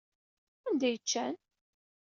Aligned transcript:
Anda 0.67 0.85
ay 0.87 0.97
ččan? 1.03 1.35